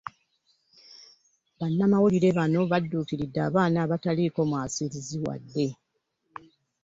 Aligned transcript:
Bannamawulire 1.59 2.29
bano 2.37 2.59
badduukiridde 2.71 3.39
abaana 3.47 3.77
abataliiko 3.85 4.39
mwasirizi 4.49 5.17
wadde. 5.25 5.67